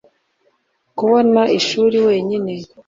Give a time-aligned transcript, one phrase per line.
[0.97, 2.53] kubona ishuri wenyine.